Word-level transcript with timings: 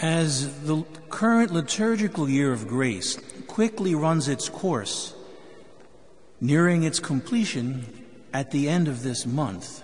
As 0.00 0.62
the 0.62 0.82
current 1.10 1.52
liturgical 1.52 2.26
year 2.26 2.54
of 2.54 2.66
grace 2.66 3.18
quickly 3.46 3.94
runs 3.94 4.28
its 4.28 4.48
course, 4.48 5.14
nearing 6.40 6.84
its 6.84 6.98
completion 6.98 7.84
at 8.32 8.50
the 8.50 8.66
end 8.66 8.88
of 8.88 9.02
this 9.02 9.26
month, 9.26 9.82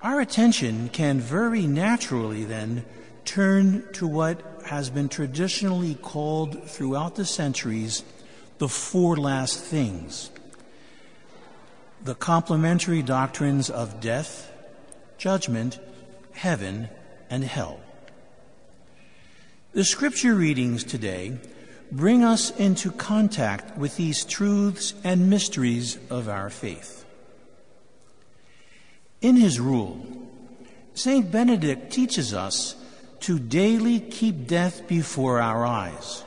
our 0.00 0.20
attention 0.20 0.88
can 0.88 1.20
very 1.20 1.66
naturally 1.66 2.44
then 2.44 2.86
turn 3.26 3.84
to 3.92 4.06
what 4.06 4.40
has 4.64 4.88
been 4.88 5.10
traditionally 5.10 5.96
called 5.96 6.64
throughout 6.64 7.16
the 7.16 7.26
centuries 7.26 8.02
the 8.56 8.68
four 8.68 9.16
last 9.16 9.58
things 9.58 10.30
the 12.02 12.14
complementary 12.14 13.02
doctrines 13.02 13.68
of 13.68 14.00
death, 14.00 14.50
judgment, 15.18 15.78
heaven, 16.32 16.88
and 17.28 17.44
hell. 17.44 17.78
The 19.72 19.84
scripture 19.84 20.34
readings 20.34 20.82
today 20.82 21.38
bring 21.92 22.24
us 22.24 22.50
into 22.58 22.90
contact 22.90 23.78
with 23.78 23.96
these 23.96 24.24
truths 24.24 24.94
and 25.04 25.30
mysteries 25.30 25.96
of 26.10 26.28
our 26.28 26.50
faith. 26.50 27.04
In 29.20 29.36
his 29.36 29.60
rule, 29.60 30.04
St. 30.94 31.30
Benedict 31.30 31.92
teaches 31.92 32.34
us 32.34 32.74
to 33.20 33.38
daily 33.38 34.00
keep 34.00 34.48
death 34.48 34.88
before 34.88 35.40
our 35.40 35.64
eyes, 35.64 36.24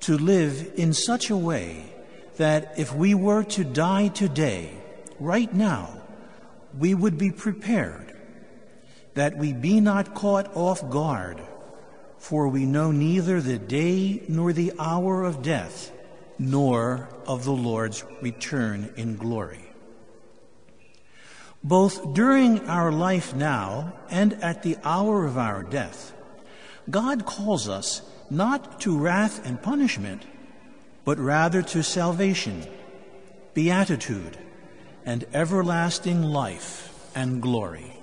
to 0.00 0.18
live 0.18 0.72
in 0.74 0.94
such 0.94 1.30
a 1.30 1.36
way 1.36 1.94
that 2.38 2.74
if 2.76 2.92
we 2.92 3.14
were 3.14 3.44
to 3.44 3.62
die 3.62 4.08
today, 4.08 4.72
right 5.20 5.54
now, 5.54 6.02
we 6.76 6.92
would 6.92 7.18
be 7.18 7.30
prepared, 7.30 8.16
that 9.14 9.38
we 9.38 9.52
be 9.52 9.78
not 9.78 10.12
caught 10.12 10.50
off 10.56 10.90
guard, 10.90 11.40
for 12.22 12.46
we 12.46 12.64
know 12.64 12.92
neither 12.92 13.40
the 13.40 13.58
day 13.58 14.22
nor 14.28 14.52
the 14.52 14.72
hour 14.78 15.24
of 15.24 15.42
death, 15.42 15.90
nor 16.38 17.08
of 17.26 17.42
the 17.42 17.50
Lord's 17.52 18.04
return 18.20 18.94
in 18.96 19.16
glory. 19.16 19.64
Both 21.64 22.14
during 22.14 22.68
our 22.68 22.92
life 22.92 23.34
now 23.34 23.94
and 24.08 24.34
at 24.34 24.62
the 24.62 24.76
hour 24.84 25.26
of 25.26 25.36
our 25.36 25.64
death, 25.64 26.14
God 26.88 27.26
calls 27.26 27.68
us 27.68 28.02
not 28.30 28.80
to 28.82 28.96
wrath 28.96 29.44
and 29.44 29.60
punishment, 29.60 30.22
but 31.04 31.18
rather 31.18 31.60
to 31.60 31.82
salvation, 31.82 32.64
beatitude, 33.52 34.38
and 35.04 35.24
everlasting 35.34 36.22
life 36.22 37.10
and 37.16 37.42
glory. 37.42 37.98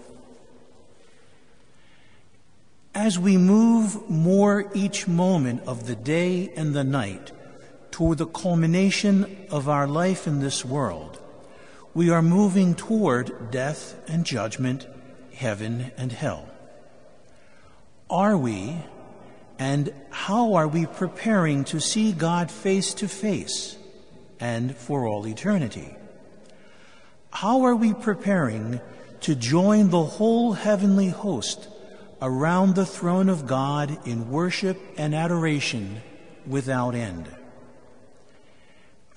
As 3.00 3.18
we 3.18 3.38
move 3.38 4.10
more 4.10 4.70
each 4.74 5.08
moment 5.08 5.62
of 5.66 5.88
the 5.88 5.96
day 5.96 6.52
and 6.58 6.76
the 6.76 6.84
night 6.84 7.32
toward 7.92 8.18
the 8.18 8.26
culmination 8.26 9.48
of 9.50 9.70
our 9.70 9.88
life 9.88 10.28
in 10.28 10.42
this 10.42 10.66
world, 10.66 11.18
we 11.94 12.10
are 12.10 12.22
moving 12.22 12.76
toward 12.76 13.52
death 13.52 13.96
and 14.10 14.26
judgment, 14.26 14.86
heaven 15.34 15.94
and 15.96 16.12
hell. 16.12 16.50
Are 18.10 18.36
we, 18.36 18.76
and 19.58 19.94
how 20.10 20.56
are 20.56 20.68
we 20.68 20.86
preparing 20.86 21.64
to 21.72 21.80
see 21.80 22.12
God 22.12 22.52
face 22.52 22.94
to 22.96 23.08
face 23.08 23.78
and 24.42 24.76
for 24.76 25.08
all 25.08 25.26
eternity? 25.26 25.96
How 27.32 27.62
are 27.62 27.78
we 27.78 27.94
preparing 27.94 28.82
to 29.22 29.36
join 29.36 29.90
the 29.90 30.04
whole 30.04 30.52
heavenly 30.52 31.08
host 31.08 31.70
around 32.22 32.76
the 32.76 32.86
throne 32.86 33.30
of 33.30 33.48
God 33.48 34.08
in 34.08 34.30
worship 34.30 34.80
and 34.98 35.16
adoration 35.16 36.02
without 36.46 36.96
end? 36.96 37.30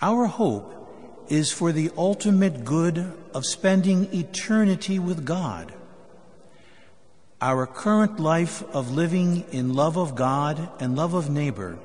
Our 0.00 0.26
hope 0.26 1.26
is 1.28 1.52
for 1.52 1.72
the 1.72 1.90
ultimate 1.96 2.64
good 2.64 3.12
of 3.34 3.46
spending 3.46 4.12
eternity 4.12 4.98
with 4.98 5.24
God 5.24 5.72
our 7.42 7.66
current 7.66 8.20
life 8.20 8.62
of 8.72 8.92
living 8.92 9.44
in 9.50 9.74
love 9.74 9.98
of 9.98 10.14
God 10.14 10.70
and 10.78 10.94
love 10.94 11.12
of 11.12 11.28
neighbor 11.28 11.76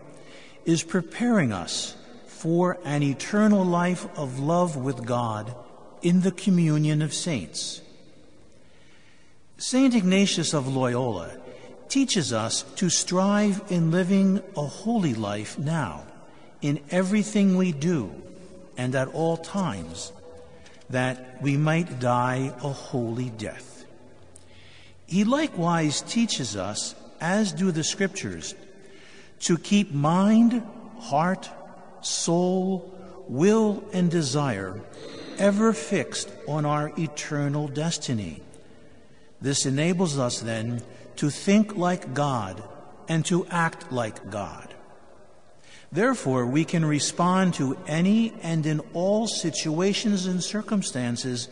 is 0.66 0.84
preparing 0.84 1.52
us 1.52 1.96
for 2.28 2.78
an 2.86 3.02
eternal 3.02 3.66
life 3.66 4.06
of 4.16 4.38
love 4.38 4.78
with 4.78 5.04
God 5.04 5.56
in 6.04 6.22
the 6.22 6.32
communion 6.32 7.02
of 7.02 7.12
saints. 7.12 7.82
St. 9.60 9.96
Ignatius 9.96 10.54
of 10.54 10.68
Loyola 10.68 11.32
teaches 11.90 12.32
us 12.32 12.62
to 12.76 12.92
strive 12.92 13.60
in 13.70 13.90
living 13.90 14.40
a 14.56 14.62
holy 14.62 15.16
life 15.16 15.58
now, 15.58 16.04
in 16.62 16.80
everything 16.92 17.58
we 17.58 17.72
do 17.72 18.14
and 18.78 18.94
at 18.94 19.08
all 19.08 19.36
times, 19.36 20.12
that 20.92 21.42
we 21.42 21.58
might 21.58 22.00
die 22.00 22.54
a 22.62 22.70
holy 22.70 23.32
death. 23.32 23.84
He 25.08 25.24
likewise 25.24 26.02
teaches 26.02 26.56
us, 26.56 26.94
as 27.20 27.52
do 27.52 27.72
the 27.72 27.84
Scriptures, 27.84 28.54
to 29.40 29.58
keep 29.58 29.92
mind, 29.92 30.62
heart, 31.00 31.50
soul, 32.02 32.94
will, 33.28 33.84
and 33.92 34.12
desire 34.12 34.80
ever 35.40 35.74
fixed 35.74 36.32
on 36.48 36.64
our 36.64 36.92
eternal 37.00 37.68
destiny. 37.68 38.44
This 39.42 39.66
enables 39.66 40.18
us 40.18 40.40
then 40.40 40.82
to 41.18 41.30
think 41.30 41.76
like 41.76 42.14
God 42.14 42.64
and 43.08 43.26
to 43.26 43.46
act 43.48 43.92
like 43.92 44.30
God. 44.30 44.74
Therefore, 45.92 46.46
we 46.46 46.66
can 46.66 46.84
respond 46.84 47.54
to 47.56 47.78
any 47.88 48.34
and 48.42 48.66
in 48.66 48.82
all 48.94 49.28
situations 49.28 50.26
and 50.26 50.44
circumstances 50.44 51.48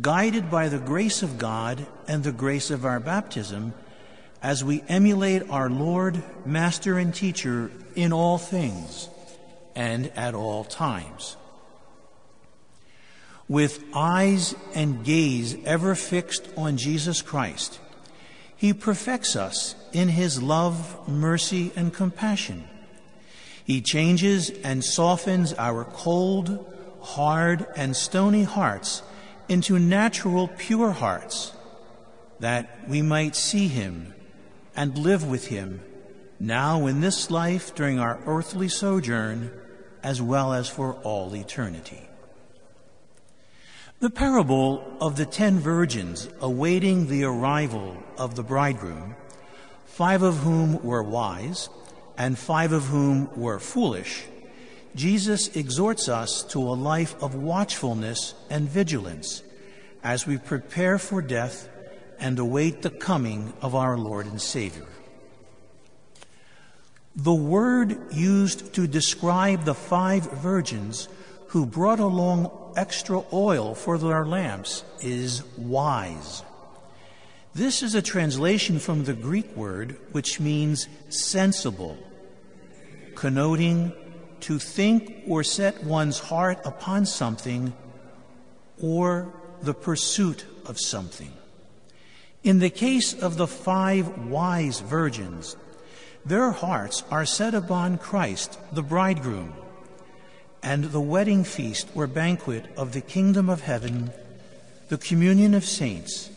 guided 0.00 0.50
by 0.50 0.68
the 0.68 0.78
grace 0.78 1.22
of 1.22 1.38
God 1.38 1.86
and 2.08 2.24
the 2.24 2.32
grace 2.32 2.70
of 2.70 2.84
our 2.84 3.00
baptism, 3.00 3.74
as 4.42 4.64
we 4.64 4.82
emulate 4.88 5.48
our 5.48 5.70
Lord, 5.70 6.22
Master, 6.44 6.98
and 6.98 7.14
Teacher 7.14 7.70
in 7.94 8.12
all 8.12 8.38
things 8.38 9.08
and 9.74 10.08
at 10.16 10.34
all 10.34 10.64
times. 10.64 11.36
With 13.48 13.84
eyes 13.94 14.54
and 14.74 15.04
gaze 15.04 15.56
ever 15.64 15.94
fixed 15.94 16.48
on 16.56 16.76
Jesus 16.76 17.22
Christ, 17.22 17.78
He 18.56 18.72
perfects 18.72 19.36
us 19.36 19.76
in 19.92 20.08
His 20.08 20.42
love, 20.42 21.08
mercy, 21.08 21.72
and 21.76 21.92
compassion. 21.94 22.68
He 23.64 23.80
changes 23.80 24.50
and 24.50 24.84
softens 24.84 25.52
our 25.54 25.84
cold, 25.84 26.72
hard, 27.00 27.66
and 27.76 27.96
stony 27.96 28.44
hearts 28.44 29.02
into 29.48 29.78
natural, 29.78 30.48
pure 30.48 30.92
hearts, 30.92 31.52
that 32.40 32.88
we 32.88 33.02
might 33.02 33.34
see 33.34 33.68
him 33.68 34.14
and 34.74 34.98
live 34.98 35.28
with 35.28 35.46
him 35.46 35.80
now 36.38 36.86
in 36.86 37.00
this 37.00 37.30
life 37.30 37.74
during 37.74 37.98
our 37.98 38.20
earthly 38.26 38.68
sojourn, 38.68 39.50
as 40.02 40.20
well 40.20 40.52
as 40.52 40.68
for 40.68 40.94
all 40.94 41.34
eternity. 41.34 42.08
The 43.98 44.10
parable 44.10 44.84
of 45.00 45.16
the 45.16 45.24
ten 45.24 45.58
virgins 45.58 46.28
awaiting 46.40 47.06
the 47.06 47.24
arrival 47.24 47.96
of 48.18 48.34
the 48.34 48.42
bridegroom, 48.42 49.16
five 49.86 50.22
of 50.22 50.36
whom 50.36 50.82
were 50.84 51.02
wise 51.02 51.70
and 52.18 52.38
five 52.38 52.72
of 52.72 52.84
whom 52.84 53.30
were 53.40 53.58
foolish, 53.58 54.26
Jesus 54.94 55.48
exhorts 55.56 56.10
us 56.10 56.42
to 56.50 56.60
a 56.60 56.76
life 56.76 57.14
of 57.22 57.34
watchfulness 57.34 58.34
and 58.50 58.68
vigilance 58.68 59.42
as 60.04 60.26
we 60.26 60.36
prepare 60.36 60.98
for 60.98 61.22
death 61.22 61.66
and 62.18 62.38
await 62.38 62.82
the 62.82 62.90
coming 62.90 63.54
of 63.62 63.74
our 63.74 63.96
Lord 63.96 64.26
and 64.26 64.42
Savior. 64.42 64.86
The 67.14 67.34
word 67.34 68.12
used 68.12 68.74
to 68.74 68.86
describe 68.86 69.64
the 69.64 69.74
five 69.74 70.30
virgins 70.32 71.08
who 71.48 71.64
brought 71.64 72.00
along 72.00 72.65
extra 72.76 73.24
oil 73.32 73.74
for 73.74 73.98
their 73.98 74.24
lamps 74.24 74.84
is 75.00 75.42
wise. 75.56 76.42
This 77.54 77.82
is 77.82 77.94
a 77.94 78.02
translation 78.02 78.78
from 78.78 79.04
the 79.04 79.14
Greek 79.14 79.56
word 79.56 79.96
which 80.12 80.38
means 80.38 80.88
sensible, 81.08 81.96
connoting 83.14 83.92
to 84.40 84.58
think 84.58 85.22
or 85.26 85.42
set 85.42 85.82
one's 85.82 86.18
heart 86.18 86.58
upon 86.64 87.06
something 87.06 87.72
or 88.80 89.32
the 89.62 89.72
pursuit 89.72 90.44
of 90.66 90.78
something. 90.78 91.32
In 92.42 92.58
the 92.58 92.70
case 92.70 93.14
of 93.14 93.38
the 93.38 93.46
five 93.46 94.28
wise 94.28 94.80
virgins, 94.80 95.56
their 96.26 96.50
hearts 96.50 97.04
are 97.10 97.24
set 97.24 97.54
upon 97.54 97.98
Christ, 97.98 98.58
the 98.72 98.82
bridegroom, 98.82 99.54
and 100.62 100.84
the 100.84 101.00
wedding 101.00 101.44
feast 101.44 101.88
or 101.94 102.06
banquet 102.06 102.66
of 102.76 102.92
the 102.92 103.00
kingdom 103.00 103.48
of 103.48 103.62
heaven, 103.62 104.10
the 104.88 104.98
communion 104.98 105.54
of 105.54 105.64
saints, 105.64 106.30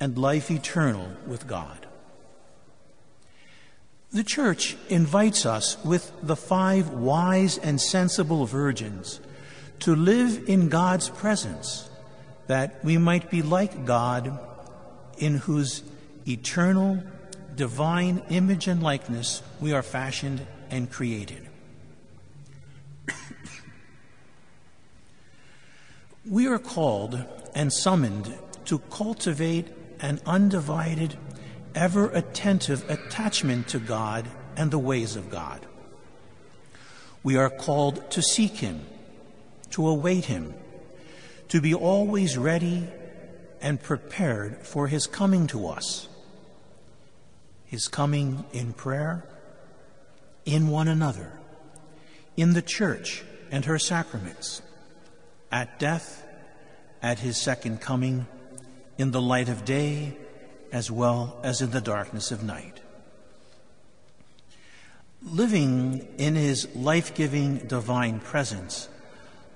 and 0.00 0.18
life 0.18 0.50
eternal 0.50 1.10
with 1.26 1.46
God. 1.46 1.86
The 4.12 4.24
Church 4.24 4.76
invites 4.88 5.44
us 5.44 5.76
with 5.84 6.12
the 6.22 6.36
five 6.36 6.90
wise 6.90 7.58
and 7.58 7.80
sensible 7.80 8.46
virgins 8.46 9.20
to 9.80 9.94
live 9.94 10.48
in 10.48 10.68
God's 10.68 11.10
presence, 11.10 11.90
that 12.46 12.82
we 12.84 12.96
might 12.96 13.30
be 13.30 13.42
like 13.42 13.84
God, 13.84 14.38
in 15.18 15.34
whose 15.34 15.82
eternal, 16.26 17.02
divine 17.54 18.22
image 18.30 18.68
and 18.68 18.82
likeness 18.82 19.42
we 19.60 19.72
are 19.72 19.82
fashioned 19.82 20.46
and 20.70 20.90
created. 20.90 21.48
We 26.28 26.48
are 26.48 26.58
called 26.58 27.24
and 27.54 27.72
summoned 27.72 28.36
to 28.64 28.78
cultivate 28.90 29.68
an 30.00 30.20
undivided 30.26 31.16
ever 31.74 32.08
attentive 32.10 32.88
attachment 32.90 33.68
to 33.68 33.78
God 33.78 34.26
and 34.56 34.70
the 34.70 34.78
ways 34.78 35.14
of 35.14 35.30
God. 35.30 35.64
We 37.22 37.36
are 37.36 37.50
called 37.50 38.10
to 38.10 38.22
seek 38.22 38.56
Him, 38.56 38.84
to 39.70 39.86
await 39.86 40.24
Him, 40.24 40.54
to 41.48 41.60
be 41.60 41.74
always 41.74 42.36
ready 42.36 42.88
and 43.60 43.80
prepared 43.80 44.66
for 44.66 44.88
His 44.88 45.06
coming 45.06 45.46
to 45.48 45.68
us. 45.68 46.08
His 47.66 47.88
coming 47.88 48.44
in 48.52 48.72
prayer, 48.72 49.24
in 50.44 50.68
one 50.68 50.88
another, 50.88 51.32
in 52.36 52.52
the 52.52 52.62
church 52.62 53.24
and 53.50 53.64
her 53.64 53.78
sacraments, 53.78 54.62
at 55.50 55.78
death, 55.78 56.26
at 57.02 57.20
His 57.20 57.36
second 57.36 57.80
coming, 57.80 58.26
in 58.98 59.10
the 59.10 59.20
light 59.20 59.48
of 59.48 59.64
day, 59.64 60.16
as 60.72 60.90
well 60.90 61.38
as 61.42 61.60
in 61.60 61.70
the 61.70 61.80
darkness 61.80 62.30
of 62.30 62.42
night. 62.42 62.80
Living 65.22 66.06
in 66.18 66.34
his 66.34 66.68
life 66.76 67.14
giving 67.14 67.58
divine 67.58 68.20
presence 68.20 68.88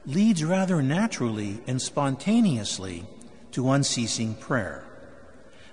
leads 0.05 0.43
rather 0.43 0.83
naturally 0.83 1.61
and 1.67 1.81
spontaneously 1.81 3.05
to 3.53 3.71
unceasing 3.71 4.35
prayer. 4.35 4.85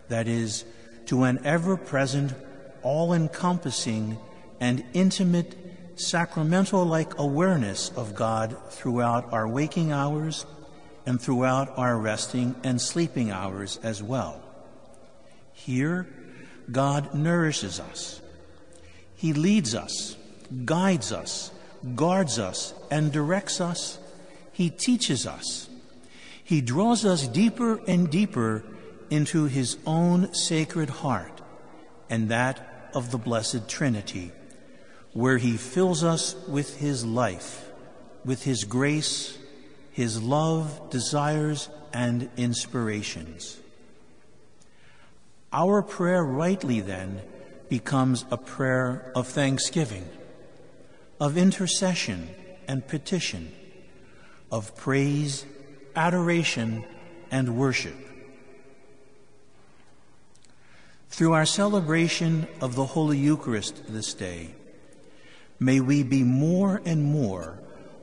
That 0.10 0.28
is, 0.28 0.66
to 1.08 1.24
an 1.24 1.40
ever 1.44 1.78
present, 1.78 2.34
all 2.84 3.14
encompassing, 3.14 4.20
and 4.60 4.84
intimate 4.94 5.67
sacramental 6.00 6.86
like 6.86 7.18
awareness 7.18 7.92
of 7.96 8.16
God 8.16 8.56
throughout 8.70 9.32
our 9.34 9.48
waking 9.48 9.92
hours 9.92 10.46
and 11.06 11.22
throughout 11.22 11.78
our 11.78 11.98
resting 11.98 12.56
and 12.64 12.82
sleeping 12.82 13.32
hours 13.32 13.80
as 13.84 14.04
well. 14.04 14.42
Here, 15.54 16.08
God 16.72 17.14
nourishes 17.14 17.80
us. 17.80 18.22
He 19.16 19.34
leads 19.34 19.74
us, 19.74 20.16
guides 20.66 21.12
us, 21.12 21.52
guards 21.96 22.40
us, 22.40 22.74
and 22.92 23.12
directs 23.12 23.60
us. 23.62 23.98
He 24.52 24.70
teaches 24.70 25.26
us. 25.26 25.70
He 26.44 26.62
draws 26.62 27.06
us 27.06 27.28
deeper 27.28 27.82
and 27.88 28.10
deeper 28.10 28.64
into 29.10 29.46
His 29.46 29.78
own 29.86 30.34
sacred 30.34 30.90
heart 30.90 31.42
and 32.10 32.30
that 32.30 32.90
of 32.94 33.12
the 33.12 33.18
Blessed 33.18 33.68
Trinity, 33.68 34.32
where 35.18 35.40
He 35.40 35.58
fills 35.58 36.04
us 36.04 36.36
with 36.48 36.78
His 36.78 37.04
life, 37.04 37.72
with 38.24 38.44
His 38.44 38.66
grace, 38.66 39.36
His 39.92 40.22
love, 40.22 40.92
desires, 40.92 41.70
and 41.92 42.30
inspirations. 42.38 43.58
Our 45.52 45.82
prayer, 45.82 46.24
rightly 46.24 46.82
then, 46.82 47.22
becomes 47.68 48.26
a 48.30 48.38
prayer 48.38 49.12
of 49.16 49.28
thanksgiving, 49.28 50.08
of 51.20 51.36
intercession 51.36 52.30
and 52.68 52.88
petition, 52.88 53.52
of 54.52 54.76
praise, 54.76 55.48
adoration, 55.96 56.86
and 57.32 57.58
worship. 57.58 57.98
Through 61.10 61.34
our 61.34 61.48
celebration 61.48 62.48
of 62.62 62.76
the 62.76 62.86
Holy 62.86 63.18
Eucharist 63.18 63.82
this 63.88 64.14
day, 64.14 64.52
may 65.60 65.80
we 65.80 66.04
be 66.04 66.24
more 66.24 66.82
and 66.86 67.04
more 67.04 67.60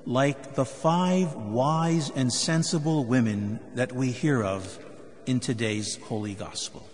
like 0.06 0.54
the 0.54 0.64
five 0.64 1.34
wise 1.34 2.10
and 2.10 2.32
sensible 2.32 3.04
women 3.04 3.58
that 3.74 3.92
we 3.92 4.10
hear 4.10 4.42
of 4.42 4.78
in 5.26 5.40
today's 5.40 5.96
Holy 5.96 6.34
Gospel. 6.34 6.86